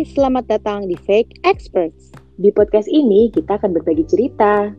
[0.00, 2.08] Hai, selamat datang di Fake Experts.
[2.40, 4.72] Di podcast ini kita akan berbagi cerita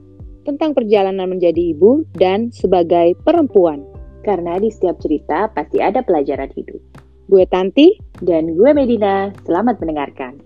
[0.50, 3.86] tentang perjalanan menjadi ibu dan sebagai perempuan.
[4.26, 6.82] karena di setiap cerita pasti ada pelajaran hidup.
[7.30, 10.42] Gue Tanti, Dan gue Medina, selamat mendengarkan.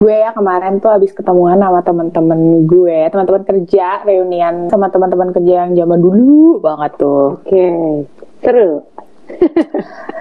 [0.00, 5.68] Gue ya kemarin tuh habis ketemuan sama teman-teman gue, teman-teman kerja, reunian sama teman-teman kerja
[5.68, 7.36] yang zaman dulu banget tuh.
[7.36, 7.68] Oke,
[8.40, 8.80] seru.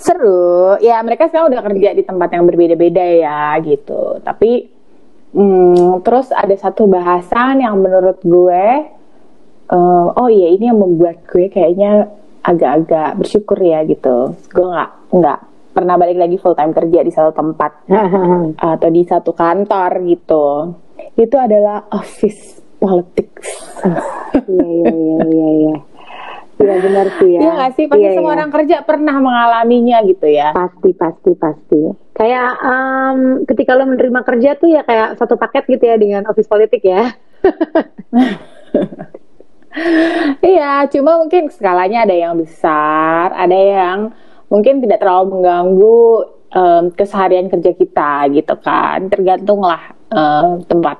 [0.00, 4.16] Seru, ya mereka sekarang udah kerja di tempat yang berbeda-beda ya gitu.
[4.24, 4.64] Tapi
[5.36, 8.66] hmm, terus ada satu bahasan yang menurut gue,
[9.68, 12.08] eh, oh iya ini yang membuat gue kayaknya
[12.40, 14.32] agak-agak bersyukur ya gitu.
[14.48, 15.38] Gue nggak nggak
[15.76, 17.72] pernah balik lagi full time kerja di satu tempat
[18.72, 20.46] atau di satu kantor gitu.
[21.12, 23.48] Itu adalah office politics.
[24.30, 25.74] Iya, iya, iya, iya,
[26.60, 26.76] iya.
[26.80, 27.40] Benar sih ya.
[27.40, 27.84] Iya nggak sih?
[27.88, 28.36] Pasti Iya, semua iya.
[28.40, 30.48] orang kerja pernah mengalaminya gitu ya.
[30.52, 31.80] Pasti, pasti, pasti.
[32.12, 36.48] Kayak em, ketika lo menerima kerja tuh ya kayak satu paket gitu ya dengan office
[36.48, 37.16] politik ya.
[40.42, 44.10] Iya, cuma mungkin skalanya ada yang besar, ada yang
[44.50, 46.02] mungkin tidak terlalu mengganggu
[46.50, 49.06] em, keseharian kerja kita gitu kan.
[49.06, 50.98] Tergantung lah em, tempat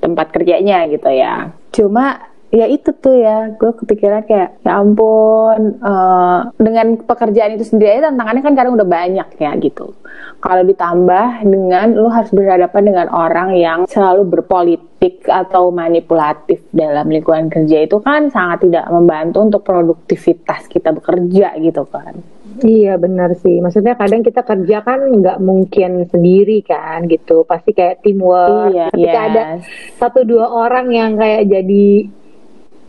[0.00, 1.52] tempat kerjanya gitu ya.
[1.68, 8.00] Cuma ya itu tuh ya, gue kepikiran kayak ya ampun eh, dengan pekerjaan itu sendiri
[8.00, 9.92] aja tantangannya kan kadang udah banyak ya gitu.
[10.38, 17.50] Kalau ditambah dengan lu harus berhadapan dengan orang yang selalu berpolitik atau manipulatif dalam lingkungan
[17.50, 22.22] kerja itu kan sangat tidak membantu untuk produktivitas kita bekerja gitu kan.
[22.58, 23.62] Iya benar sih.
[23.62, 27.46] Maksudnya kadang kita kerja kan nggak mungkin sendiri kan gitu.
[27.46, 28.74] Pasti kayak teamwork.
[28.74, 29.66] Iya, Ketika ada yes.
[29.98, 32.10] satu dua orang yang kayak jadi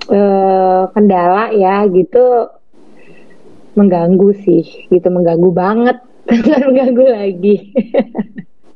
[0.10, 2.50] eh, kendala ya gitu
[3.78, 5.98] mengganggu sih gitu mengganggu banget
[6.30, 7.56] Bukan mengganggu lagi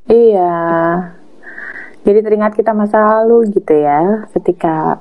[0.04, 0.52] Iya.
[2.04, 5.00] Jadi teringat kita masa lalu gitu ya ketika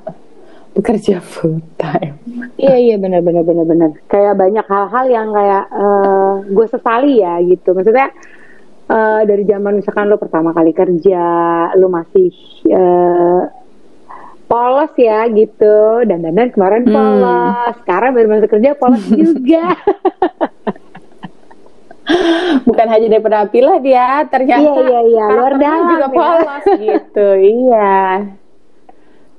[0.73, 2.17] bekerja full time.
[2.57, 7.37] iya iya benar benar benar benar kayak banyak hal-hal yang kayak eh, gue sesali ya
[7.45, 8.09] gitu maksudnya
[8.89, 11.25] eh, dari zaman misalkan lo pertama kali kerja
[11.77, 12.33] lo masih
[12.73, 13.41] eh,
[14.45, 16.93] polos ya gitu dan dan kemarin Hmm.
[16.93, 19.65] polos sekarang baru masuk kerja polos juga
[22.63, 25.25] Bukan hanya dari penampilan dia, ternyata Iya, iya, iya.
[25.31, 26.11] Luar dalam juga ya.
[26.11, 27.27] polos gitu.
[27.39, 27.97] Iya.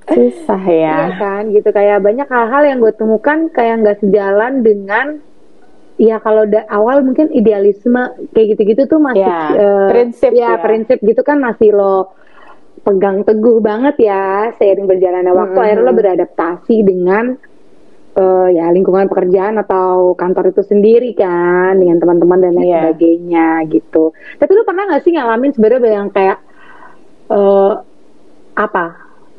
[0.07, 0.95] Susah ya.
[0.99, 5.21] Iya kan, gitu kayak banyak hal-hal yang gue temukan kayak nggak sejalan dengan
[5.95, 8.01] ya kalau da- awal mungkin idealisme
[8.31, 10.59] kayak gitu-gitu tuh masih Ya, eh, prinsip ya, ya.
[10.59, 12.17] prinsip gitu kan masih lo
[12.85, 15.65] pegang teguh banget ya seiring berjalannya waktu Mhm.
[15.65, 17.25] akhirnya lo beradaptasi dengan
[18.15, 22.79] eh, ya lingkungan pekerjaan atau kantor itu sendiri kan dengan teman-teman dan lain Iya.
[22.87, 24.03] sebagainya gitu.
[24.39, 26.39] Tapi lo pernah nggak sih ngalamin sebenarnya yang kayak
[27.27, 27.73] eh
[28.55, 28.85] apa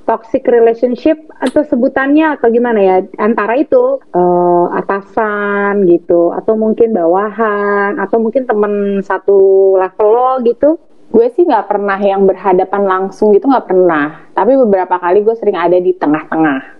[0.05, 7.97] toxic relationship atau sebutannya atau gimana ya antara itu eh, atasan gitu atau mungkin bawahan
[7.97, 9.39] atau mungkin temen satu
[9.75, 14.27] level lo gitu Gue sih nggak pernah yang berhadapan langsung gitu nggak pernah.
[14.34, 16.77] Tapi beberapa kali gue sering ada di tengah-tengah.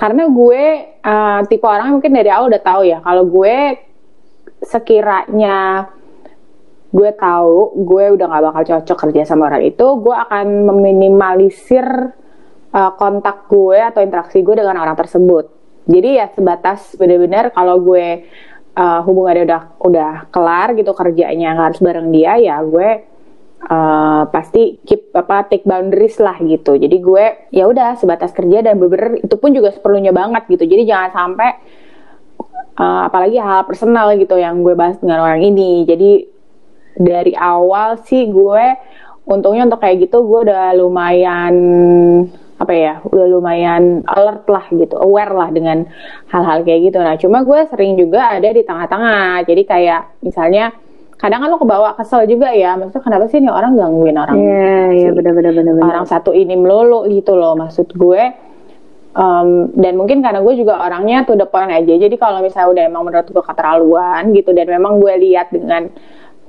[0.00, 0.62] Karena gue
[0.96, 2.98] eh, tipe orang mungkin dari awal udah tahu ya.
[3.04, 3.56] Kalau gue
[4.64, 5.88] sekiranya
[6.90, 11.86] gue tahu gue udah nggak bakal cocok kerja sama orang itu, gue akan meminimalisir
[12.72, 15.52] eh, kontak gue atau interaksi gue dengan orang tersebut.
[15.84, 18.24] Jadi ya sebatas benar-benar kalau gue
[18.72, 23.09] eh, hubungannya udah udah kelar gitu kerjanya nggak harus bareng dia ya gue
[23.60, 26.76] eh, pasti keep apa take boundaries lah gitu.
[26.76, 30.64] Jadi gue ya udah sebatas kerja dan bener itu pun juga seperlunya banget gitu.
[30.64, 31.50] Jadi jangan sampai
[32.80, 35.84] eh, apalagi hal personal gitu yang gue bahas dengan orang ini.
[35.84, 36.10] Jadi
[37.00, 38.64] dari awal sih gue
[39.30, 41.54] untungnya untuk kayak gitu gue udah lumayan
[42.60, 45.88] apa ya udah lumayan alert lah gitu aware lah dengan
[46.28, 50.76] hal-hal kayak gitu nah cuma gue sering juga ada di tengah-tengah jadi kayak misalnya
[51.20, 54.76] kadang kan lo kebawa kesel juga ya maksudnya kenapa sih nih orang gangguin orang Iya,
[54.90, 55.88] iya si- benar benar benar benar.
[55.90, 58.22] orang satu ini melulu gitu loh maksud gue.
[59.10, 61.92] Em, dan mungkin karena gue juga orangnya tuh the point aja.
[61.92, 65.90] Jadi kalau misalnya udah emang menurut gue keterlaluan gitu dan memang gue lihat dengan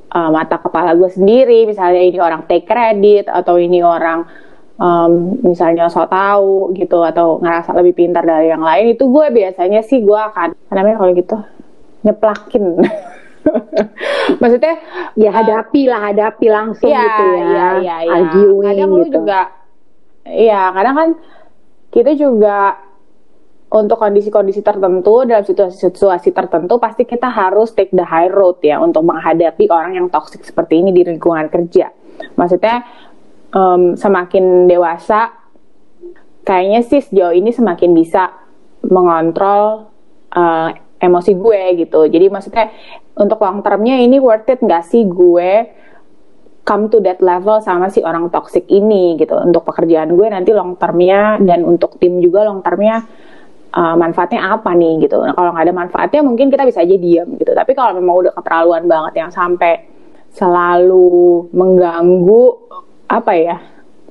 [0.09, 4.29] uh, mata kepala gue sendiri misalnya ini orang take credit atau ini orang
[4.77, 5.11] em,
[5.43, 9.99] misalnya so tahu gitu atau ngerasa lebih pintar dari yang lain itu gue biasanya sih
[9.99, 11.37] gue akan namanya kalau gitu
[12.01, 12.63] nyeplakin
[14.41, 14.73] maksudnya
[15.13, 17.35] Ya hadapi lah, hadapi langsung Iya, gitu ya.
[17.37, 18.13] Iya, iya, iya.
[18.25, 19.13] Arguing Kadang lu gitu.
[19.21, 19.39] juga,
[20.25, 21.09] iya, kadang kan
[21.91, 22.57] kita juga
[23.71, 28.99] untuk kondisi-kondisi tertentu dalam situasi-situasi tertentu pasti kita harus take the high road ya untuk
[29.07, 31.87] menghadapi orang yang toxic seperti ini di lingkungan kerja.
[32.35, 32.83] Maksudnya
[33.55, 35.31] um, semakin dewasa
[36.43, 38.35] kayaknya sih sejauh ini semakin bisa
[38.83, 39.87] mengontrol
[40.35, 40.69] uh,
[41.01, 42.05] emosi gue gitu.
[42.05, 42.69] Jadi maksudnya
[43.17, 45.51] untuk long termnya ini worth it nggak sih gue
[46.61, 49.33] come to that level sama si orang toxic ini gitu.
[49.41, 53.01] Untuk pekerjaan gue nanti long termnya dan untuk tim juga long termnya
[53.73, 55.17] uh, manfaatnya apa nih gitu.
[55.17, 57.51] Nah kalau nggak ada manfaatnya mungkin kita bisa aja diam gitu.
[57.51, 59.89] Tapi kalau memang udah keterlaluan banget yang sampai
[60.31, 62.43] selalu mengganggu
[63.11, 63.57] apa ya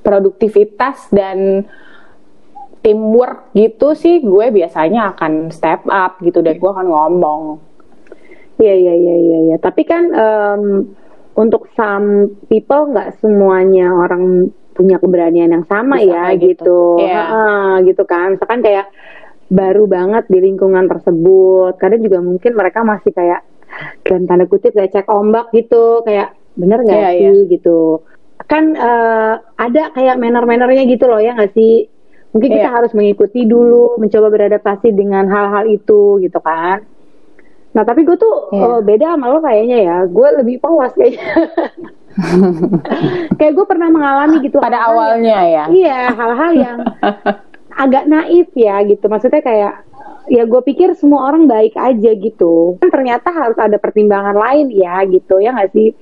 [0.05, 1.65] produktivitas dan
[2.81, 7.43] teamwork gitu sih gue biasanya akan step up gitu dan gue akan ngomong.
[8.61, 9.39] Iya iya iya iya.
[9.55, 9.57] Ya.
[9.61, 10.63] Tapi kan um,
[11.37, 17.01] untuk some people nggak semuanya orang punya keberanian yang sama Bisa ya gitu.
[17.01, 17.05] Gitu.
[17.05, 17.27] Yeah.
[17.29, 18.37] Uh, gitu kan.
[18.37, 18.89] Misalkan kayak
[19.53, 21.77] baru banget di lingkungan tersebut.
[21.77, 23.45] Kadang juga mungkin mereka masih kayak
[24.05, 27.49] dan tanda kutip kayak cek ombak gitu kayak bener nggak yeah, sih yeah.
[27.49, 28.03] gitu
[28.51, 31.87] kan uh, ada kayak manner-mannernya gitu loh ya nggak sih
[32.31, 32.75] mungkin kita yeah.
[32.75, 36.87] harus mengikuti dulu mencoba beradaptasi dengan hal-hal itu gitu kan.
[37.71, 38.79] Nah tapi gue tuh yeah.
[38.79, 39.97] uh, beda sama lo kayaknya ya.
[40.07, 41.27] Gue lebih polos kayaknya.
[43.39, 45.65] Kayak gue pernah mengalami gitu pada awalnya yang, ya?
[45.71, 46.79] Iya hal-hal yang
[47.87, 49.07] agak naif ya gitu.
[49.07, 49.87] Maksudnya kayak
[50.27, 52.75] ya gue pikir semua orang baik aja gitu.
[52.83, 55.39] Kan ternyata harus ada pertimbangan lain ya gitu.
[55.39, 55.95] Ya nggak sih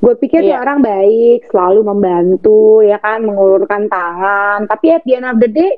[0.00, 0.64] gue pikir yeah.
[0.64, 5.76] orang baik selalu membantu ya kan mengulurkan tangan tapi at the end of the day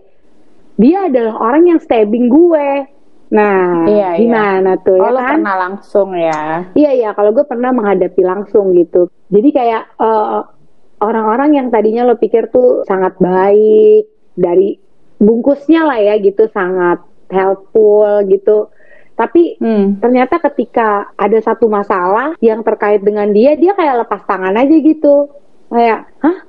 [0.79, 2.69] dia adalah orang yang stabbing gue
[3.33, 4.21] nah iya, iya.
[4.23, 4.85] gimana iya.
[4.85, 6.43] tuh ya oh, ya kan pernah langsung ya
[6.79, 10.47] iya iya kalau gue pernah menghadapi langsung gitu jadi kayak uh,
[11.03, 14.07] orang-orang yang tadinya lo pikir tuh sangat baik
[14.39, 14.79] dari
[15.19, 17.03] bungkusnya lah ya gitu sangat
[17.33, 18.71] helpful gitu
[19.23, 20.03] tapi hmm.
[20.03, 25.31] ternyata ketika ada satu masalah yang terkait dengan dia, dia kayak lepas tangan aja gitu.
[25.71, 26.43] Kayak, hah?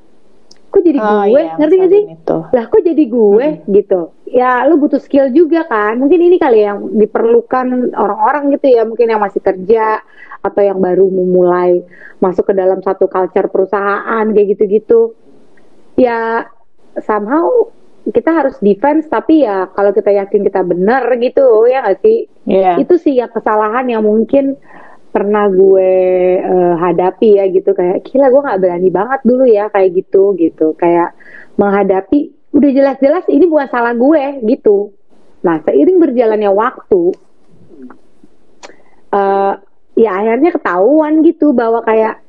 [0.74, 1.38] Kok jadi oh, gue?
[1.38, 2.04] Iya, Ngerti gak sih?
[2.18, 2.38] Itu.
[2.50, 3.46] Lah kok jadi gue?
[3.46, 3.70] Hmm.
[3.70, 4.02] Gitu.
[4.34, 6.02] Ya lu butuh skill juga kan.
[6.02, 8.82] Mungkin ini kali yang diperlukan orang-orang gitu ya.
[8.90, 10.02] Mungkin yang masih kerja
[10.42, 11.86] atau yang baru memulai
[12.18, 15.14] masuk ke dalam satu culture perusahaan kayak gitu-gitu.
[15.94, 16.50] Ya
[17.06, 17.70] somehow
[18.04, 22.28] kita harus defense tapi ya kalau kita yakin kita benar gitu ya gak sih?
[22.44, 22.76] Yeah.
[22.76, 24.60] itu sih ya kesalahan yang mungkin
[25.14, 25.92] pernah gue
[26.44, 27.72] uh, hadapi ya gitu.
[27.72, 30.76] Kayak gila gue nggak berani banget dulu ya kayak gitu gitu.
[30.76, 31.16] Kayak
[31.56, 34.92] menghadapi udah jelas-jelas ini bukan salah gue gitu.
[35.48, 37.04] Nah seiring berjalannya waktu
[39.16, 39.54] uh,
[39.96, 42.20] ya akhirnya ketahuan gitu bahwa kayak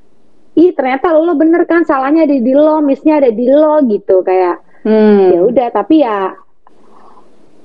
[0.55, 4.23] ih ternyata lo bener kan salahnya ada di lo missnya ada di lo gitu.
[4.23, 5.33] Kayak hmm.
[5.35, 6.37] ya udah tapi ya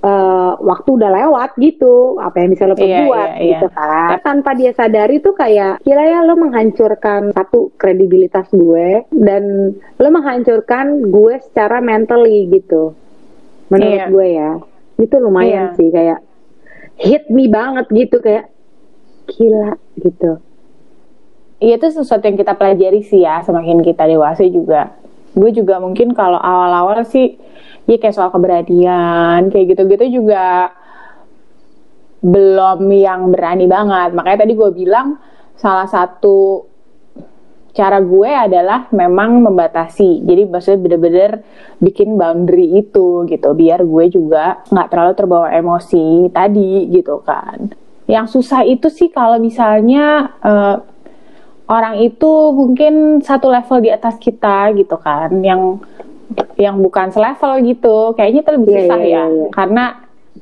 [0.03, 4.09] uh, waktu udah lewat gitu apa yang bisa lo iya, perbuat yeah, yeah, gitu kan
[4.23, 11.11] tanpa dia sadari tuh kayak kira ya lo menghancurkan satu kredibilitas gue dan lo menghancurkan
[11.11, 12.95] gue secara mentally gitu
[13.69, 14.09] menurut yeah.
[14.09, 14.51] gue ya
[14.99, 15.77] itu lumayan yeah.
[15.77, 16.19] sih kayak
[16.99, 18.51] hit me banget gitu kayak
[19.29, 20.41] gila gitu
[21.59, 24.95] Iya itu sesuatu yang kita pelajari sih ya semakin kita dewasa juga
[25.33, 27.37] gue juga mungkin kalau awal-awal sih
[27.89, 30.73] ya kayak soal keberanian kayak gitu-gitu juga
[32.19, 34.11] belum yang berani banget.
[34.13, 35.17] Makanya tadi gue bilang
[35.55, 36.67] salah satu
[37.73, 40.25] cara gue adalah memang membatasi.
[40.27, 41.31] Jadi maksudnya bener-bener
[41.79, 47.71] bikin boundary itu gitu biar gue juga nggak terlalu terbawa emosi tadi gitu kan.
[48.09, 50.81] Yang susah itu sih kalau misalnya uh,
[51.69, 55.77] orang itu mungkin satu level di atas kita gitu kan yang
[56.57, 58.17] yang bukan selevel gitu.
[58.17, 59.49] Kayaknya itu lebih iya, susah yeah, ya yeah.
[59.53, 59.85] karena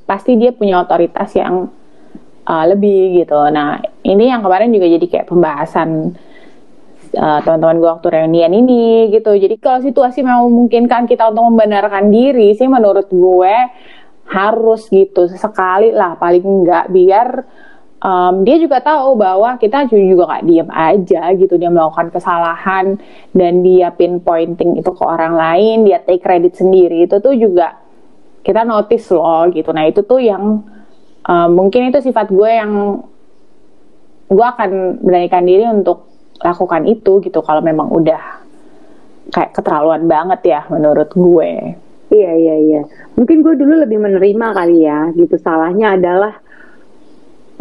[0.08, 1.68] pasti dia punya otoritas yang
[2.48, 3.38] uh, lebih gitu.
[3.52, 6.16] Nah ini yang kemarin juga jadi kayak pembahasan
[7.16, 9.36] uh, teman-teman gue waktu reunian ini gitu.
[9.36, 13.56] Jadi kalau situasi mau memungkinkan kita untuk membenarkan diri sih menurut gue
[14.28, 17.28] harus gitu sekali lah paling enggak biar
[18.02, 21.58] um, dia juga tahu bahwa kita juga gak diem aja gitu.
[21.58, 22.98] Dia melakukan kesalahan
[23.34, 27.06] dan dia pinpointing itu ke orang lain dia take credit sendiri.
[27.06, 27.78] Itu tuh juga
[28.46, 29.70] kita notice loh gitu.
[29.74, 30.64] Nah itu tuh yang
[31.26, 33.04] um, mungkin itu sifat gue yang
[34.28, 36.08] gue akan beranikan diri untuk
[36.44, 38.44] lakukan itu gitu kalau memang udah
[39.34, 41.76] kayak keterlaluan banget ya menurut gue.
[42.08, 42.82] Iya iya iya.
[43.20, 45.36] Mungkin gue dulu lebih menerima kali ya gitu.
[45.36, 46.40] Salahnya adalah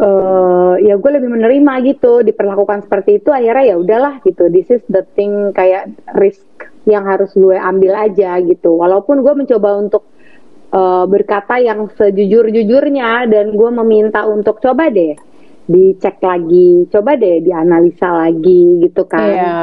[0.01, 4.83] uh, ya gue lebih menerima gitu diperlakukan seperti itu akhirnya ya udahlah gitu this is
[4.89, 6.45] the thing kayak risk
[6.87, 10.07] yang harus gue ambil aja gitu walaupun gue mencoba untuk
[10.71, 15.15] uh, berkata yang sejujur-jujurnya dan gue meminta untuk coba deh
[15.67, 19.27] dicek lagi, coba deh dianalisa lagi gitu kan.
[19.27, 19.59] Iya.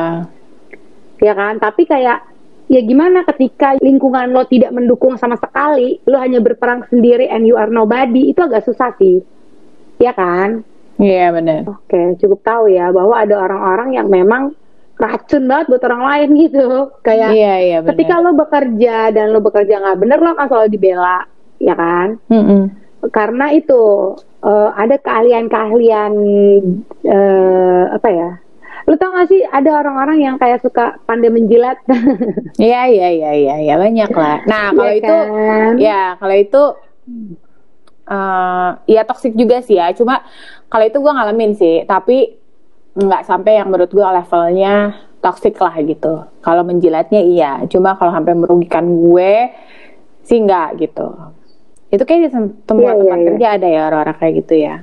[1.25, 2.29] Ya kan, tapi kayak
[2.69, 7.57] ya gimana ketika lingkungan lo tidak mendukung sama sekali, lo hanya berperang sendiri and you
[7.57, 9.25] are nobody, itu agak susah sih.
[9.99, 10.63] Ya kan?
[10.97, 11.67] Iya benar.
[11.67, 14.55] Oke, cukup tahu ya bahwa ada orang-orang yang memang
[14.95, 16.67] racun banget buat orang lain gitu.
[17.03, 17.91] Kayak Iya iya benar.
[17.95, 21.27] ketika lo bekerja dan lo bekerja nggak bener lo akan selalu dibela,
[21.59, 22.15] ya kan?
[22.31, 22.63] Mm-mm.
[23.11, 23.83] Karena itu
[24.41, 26.13] eh, ada keahlian-keahlian
[27.03, 28.31] eh, apa ya?
[28.85, 31.81] Lo tau gak sih ada orang-orang yang kayak suka pandai menjilat?
[32.61, 34.45] Iya iya iya iya iya banyak lah.
[34.47, 35.73] Nah kalau Iya itu kan?
[35.81, 36.63] ya kalau itu
[38.05, 39.93] eh ya toxic juga sih ya.
[39.93, 40.21] Cuma
[40.67, 42.37] kalau itu gue ngalamin sih, tapi
[42.95, 46.23] nggak sampai yang menurut gue levelnya toxic lah gitu.
[46.39, 49.51] Kalau menjilatnya iya, cuma kalau sampai merugikan gue
[50.21, 51.09] sih nggak gitu.
[51.89, 53.27] Itu kayak di sem- semua Iya, tempat iya, iya.
[53.31, 54.77] kerja ada ya orang-orang kayak gitu ya.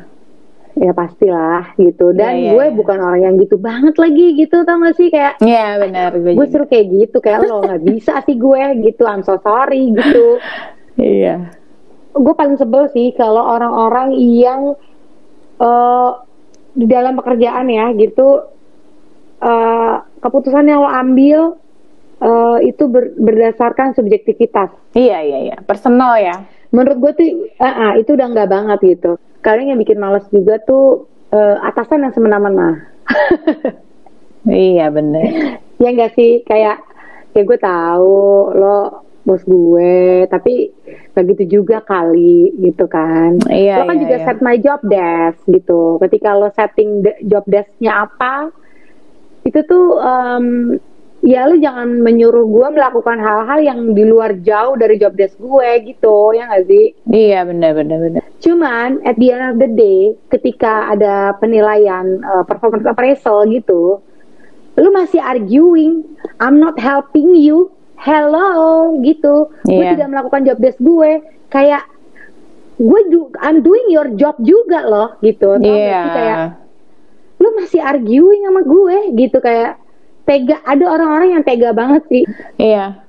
[0.71, 2.15] ya pastilah gitu.
[2.15, 2.73] Dan Iya, iya, gue iya.
[2.73, 6.47] bukan orang yang gitu banget lagi gitu tau gak sih kayak Iya benar gue gue
[6.47, 10.39] suruh kayak gitu kayak lo nggak bisa sih gue gitu I'm so sorry gitu
[10.95, 11.51] Iya.
[12.11, 14.75] Gue paling sebel sih kalau orang-orang yang
[15.57, 16.09] eh,
[16.71, 18.43] di dalam pekerjaan ya gitu
[19.41, 21.39] eh, keputusan yang lo ambil
[22.19, 25.57] eh, itu ber- berdasarkan subjektivitas Iya iya iya.
[25.63, 26.35] Personal ya.
[26.71, 27.27] menurut gue tuh
[27.59, 29.11] ah, ah, itu udah nggak banget gitu
[29.43, 32.79] kadang yang bikin males juga tuh eh, atasan yang semena-mena
[34.47, 35.21] Iya benar.
[35.77, 36.81] ya enggak sih kayak
[37.31, 38.17] ya gue tahu
[38.55, 40.73] lo bos gue tapi
[41.13, 43.37] gak gitu juga kali gitu kan.
[43.45, 44.25] Iya, lo kan iya, juga iya.
[44.25, 46.01] set my job desk gitu.
[46.01, 48.49] Ketika lo setting de- job desknya apa
[49.41, 50.45] itu tuh em,
[51.21, 55.69] ya lo jangan menyuruh gue melakukan hal-hal yang di luar jauh dari job desk gue
[55.85, 56.33] gitu.
[56.33, 56.97] Ya gak sih?
[57.05, 58.23] Iya benar benar benar.
[58.41, 64.01] Cuman at the end of the day, ketika ada penilaian uh, performance appraisal gitu,
[64.81, 66.01] lu masih arguing,
[66.41, 67.69] I'm not helping you,
[68.01, 69.53] hello gitu.
[69.63, 69.93] Gue Iya.
[69.95, 71.11] tidak melakukan job desk gue,
[71.53, 71.85] kayak
[72.81, 75.61] gue do, I'm doing your job juga loh gitu.
[75.61, 76.09] Tau sih?
[76.17, 76.37] Kayak
[77.41, 79.77] lu masih arguing sama gue gitu kayak
[80.25, 80.61] tega.
[80.65, 82.23] Ada orang-orang yang tega banget sih.
[82.57, 83.05] Iya.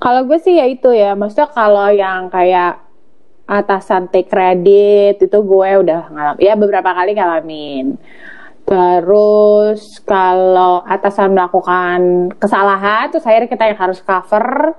[0.00, 2.80] Kalau gue sih ya itu ya, maksudnya kalau yang kayak
[3.44, 7.98] atasan take credit itu gue udah ngalamin, ya beberapa kali ngalamin.
[8.70, 14.78] Terus kalau atasan melakukan kesalahan, terus akhirnya kita yang harus cover,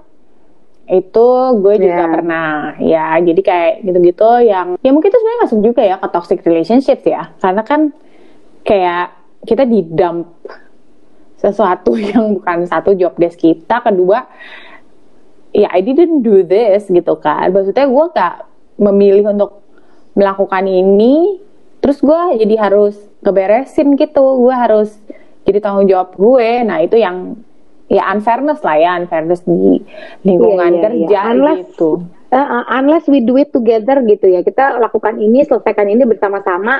[0.88, 1.28] itu
[1.60, 2.14] gue juga Iya.
[2.16, 3.20] pernah ya.
[3.20, 7.36] Jadi kayak gitu-gitu yang, ya mungkin itu sebenarnya masuk juga ya ke toxic relationship ya,
[7.44, 7.92] karena kan
[8.64, 9.12] kayak
[9.44, 10.40] kita di dump
[11.36, 14.30] sesuatu yang bukan satu job desk kita kedua
[15.52, 18.36] ya I didn't do this gitu kan maksudnya gue gak
[18.78, 19.66] memilih untuk
[20.14, 21.42] melakukan ini
[21.82, 24.24] terus gue jadi harus ngeberesin gitu.
[24.42, 24.98] Gue harus
[25.44, 26.50] jadi tanggung jawab gue.
[26.66, 27.38] Nah itu yang
[27.88, 28.92] ya unfairness lah ya.
[28.98, 29.82] Unfairness di
[30.22, 31.32] lingkungan Iya, iya, kerja iya.
[31.32, 31.92] Unless- gitu.
[32.32, 34.40] Uh, unless we do it together gitu ya.
[34.40, 36.80] Kita lakukan ini selesaikan ini bersama-sama.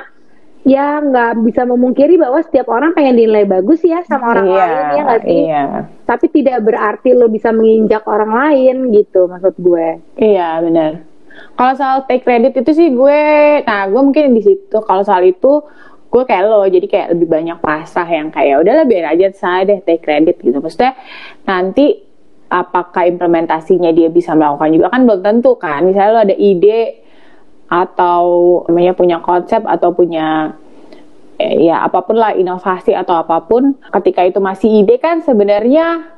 [0.62, 4.78] Ya nggak bisa memungkiri bahwa setiap orang pengen dinilai bagus ya sama orang iya lain
[4.94, 5.40] ya nggak sih?
[5.42, 5.64] iya.
[6.06, 9.98] Tapi tidak berarti lo bisa menginjak orang lain gitu maksud gue.
[10.22, 11.02] Iya benar.
[11.58, 13.22] Kalau soal take credit itu sih gue,
[13.66, 14.78] nah gue mungkin di situ.
[14.86, 15.66] Kalau soal itu
[16.12, 19.80] gue kayak lo, jadi kayak lebih banyak pasrah yang kayak udahlah biar aja saya deh
[19.80, 20.60] take credit gitu.
[20.60, 21.00] Maksudnya
[21.48, 22.04] nanti
[22.52, 25.88] apakah implementasinya dia bisa melakukan juga kan belum tentu kan.
[25.88, 27.00] Misalnya lo ada ide
[27.72, 28.24] atau
[28.68, 30.60] namanya punya konsep atau punya
[31.40, 36.12] eh, ya apa pun lah inovasi atau apa pun ketika itu masih ide kan sebenarnya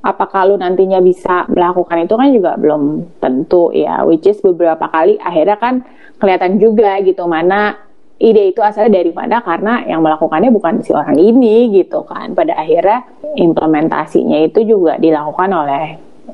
[0.00, 2.82] apakah lu nantinya bisa melakukan itu kan juga belum
[3.20, 5.74] tentu ya which is beberapa kali akhirnya kan
[6.16, 7.83] kelihatan juga gitu mana
[8.18, 9.42] ide itu asalnya dari mana?
[9.42, 12.32] Karena yang melakukannya bukan si orang ini gitu kan.
[12.32, 13.04] Pada akhirnya
[13.34, 15.84] implementasinya itu juga dilakukan oleh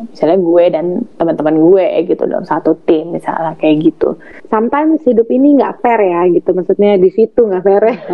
[0.00, 0.87] misalnya gue dan
[1.18, 4.16] teman-teman gue gitu dalam satu tim misalnya kayak gitu.
[4.49, 6.50] Sometimes hidup ini nggak fair ya gitu.
[6.56, 7.96] Maksudnya di situ nggak fair ya.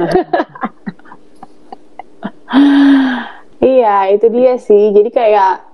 [3.56, 4.94] Iya, itu dia sih.
[4.94, 5.66] Jadi kayak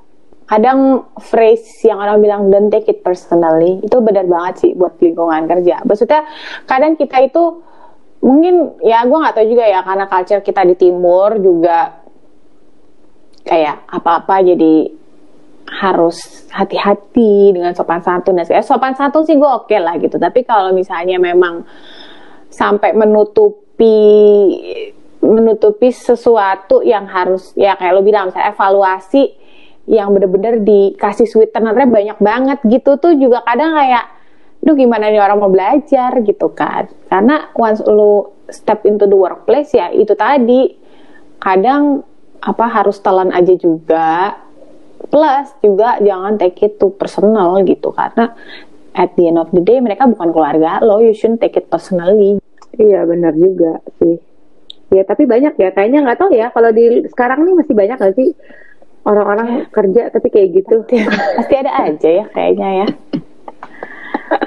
[0.48, 5.48] kadang phrase yang orang bilang don't take it personally itu benar banget sih buat lingkungan
[5.48, 5.80] kerja.
[5.84, 6.28] Maksudnya
[6.68, 7.64] kadang kita itu
[8.22, 12.00] mungkin ya gue nggak tahu juga ya karena culture kita di timur juga
[13.42, 14.74] kayak apa-apa jadi
[15.72, 20.20] harus hati-hati dengan sopan santun dan segala- sopan santun sih gue oke lah gitu.
[20.20, 21.64] Tapi kalau misalnya memang
[22.52, 23.98] sampai menutupi
[25.22, 29.32] menutupi sesuatu yang harus ya kayak lo bilang misalnya evaluasi
[29.86, 34.04] yang bener-bener dikasih sweetenernya banyak banget gitu tuh juga kadang kayak
[34.62, 36.22] duh gimana nih orang mau belajar?
[36.22, 36.86] gitu kan.
[37.10, 40.78] Karena once lu step into the workplace ya itu tadi.
[41.42, 42.06] Kadang
[42.38, 44.38] apa harus telan aja juga.
[45.10, 47.90] Plus juga jangan take it to personal gitu.
[47.90, 48.30] Karena
[48.94, 51.02] at the end of the day mereka bukan keluarga lo.
[51.02, 52.38] You shouldn't take it personally.
[52.78, 54.22] Iya benar juga sih.
[54.94, 55.74] Ya tapi banyak ya.
[55.74, 58.30] Kayaknya nggak tahu ya kalau di sekarang nih masih banyak gak sih
[59.02, 60.86] orang-orang kerja tapi kayak gitu?
[61.42, 62.88] Pasti ada aja ya kayaknya ya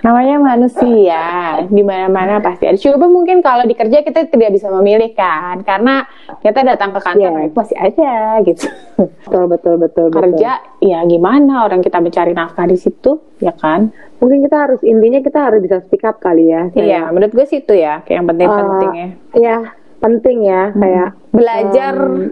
[0.06, 1.24] namanya manusia
[1.66, 6.06] di mana-mana pasti ada coba mungkin kalau di kerja kita tidak bisa memilih kan karena
[6.46, 7.54] kita datang ke kantor yeah.
[7.54, 8.14] pasti aja
[8.46, 8.70] gitu
[9.02, 10.90] betul betul betul kerja betul.
[10.94, 13.90] ya gimana orang kita mencari nafkah di situ ya kan
[14.22, 17.66] mungkin kita harus intinya kita harus bisa speak up kali ya iya menurut gue sih
[17.66, 19.58] itu ya kayak yang penting-penting uh, ya ya
[20.00, 20.80] penting ya hmm.
[20.80, 22.30] kayak belajar um,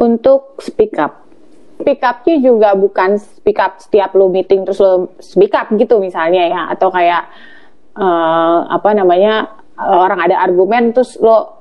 [0.00, 1.29] untuk speak up
[1.80, 6.44] speak up-nya juga bukan speak up setiap lo meeting terus lo speak up gitu misalnya
[6.46, 6.62] ya.
[6.70, 7.32] Atau kayak
[7.96, 9.48] uh, apa namanya
[9.80, 11.60] orang ada argumen terus lo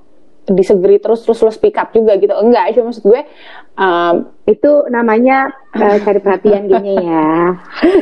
[0.49, 2.33] disegeri terus terus lo speak up juga gitu.
[2.33, 3.21] Enggak cuma maksud gue
[3.77, 4.15] um,
[4.49, 7.33] itu namanya uh, cari perhatian gini ya.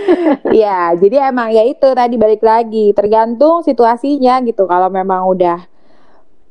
[0.65, 2.95] Ya jadi emang ya itu tadi balik lagi.
[2.95, 4.65] Tergantung situasinya gitu.
[4.65, 5.59] Kalau memang udah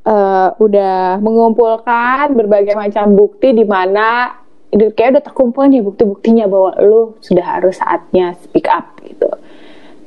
[0.06, 4.38] uh, udah mengumpulkan berbagai macam bukti di mana
[4.74, 9.30] kayak udah terkumpul nih bukti-buktinya bahwa lu sudah harus saatnya speak up gitu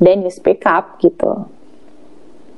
[0.03, 1.47] dan you speak up gitu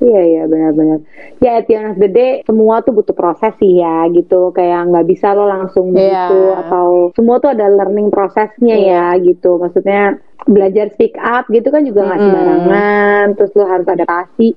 [0.02, 0.98] Iya iya benar-benar.
[1.38, 4.50] Ya at the end of the day semua tuh butuh proses sih ya gitu.
[4.50, 6.26] Kayak nggak bisa lo langsung yeah.
[6.26, 9.14] gitu atau semua tuh ada learning prosesnya yeah.
[9.14, 9.62] ya gitu.
[9.62, 12.24] Maksudnya belajar speak up gitu kan juga nggak mm.
[12.26, 13.24] sembarangan.
[13.38, 14.48] Terus lo harus adaptasi.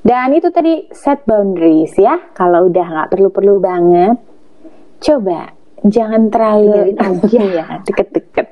[0.00, 2.30] Dan itu tadi set boundaries ya.
[2.38, 4.16] Kalau udah nggak perlu-perlu banget,
[5.02, 5.50] coba
[5.88, 7.66] jangan terlalu aja ya.
[7.86, 8.48] Deket-deket.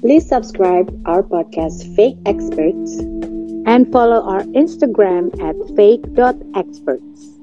[0.00, 3.04] Please subscribe our podcast Fake Experts
[3.68, 7.37] and follow our Instagram at fake.experts.